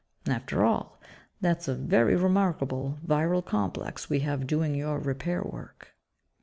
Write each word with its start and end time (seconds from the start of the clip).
After 0.25 0.65
all, 0.65 0.99
that's 1.41 1.67
a 1.67 1.75
very 1.75 2.15
remarkable 2.15 2.97
viral 3.05 3.45
complex 3.45 4.09
we 4.09 4.21
have 4.21 4.47
doing 4.47 4.73
your 4.73 4.97
'repair' 4.97 5.43
work." 5.43 5.95